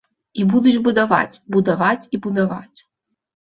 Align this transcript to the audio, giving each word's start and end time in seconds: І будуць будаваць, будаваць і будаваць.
І 0.39 0.45
будуць 0.53 0.79
будаваць, 0.87 1.39
будаваць 1.59 2.09
і 2.13 2.23
будаваць. 2.27 2.79